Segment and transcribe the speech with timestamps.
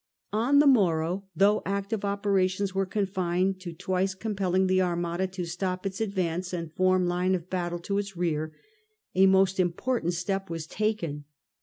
[0.33, 5.85] On the morrow, though active operations were confined to twice compelling the Armada to stop
[5.85, 8.51] its advance and form line of battle to its rear,
[9.13, 11.25] a most important step was taken.